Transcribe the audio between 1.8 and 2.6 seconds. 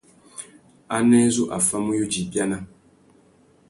yudza ibiana?